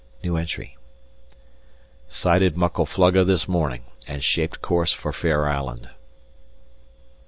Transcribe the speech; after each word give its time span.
Sighted 2.07 2.57
Muckle 2.57 2.87
Flugga 2.87 3.23
this 3.23 3.47
morning, 3.47 3.83
and 4.07 4.23
shaped 4.23 4.59
course 4.59 4.91
for 4.91 5.13
Fair 5.13 5.47
Island. 5.47 5.91